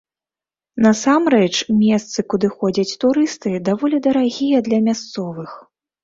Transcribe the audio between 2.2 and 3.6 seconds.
куды ходзяць турысты,